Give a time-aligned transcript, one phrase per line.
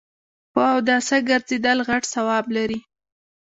[0.53, 2.79] په اوداسه ګرځیدل غټ ثواب لري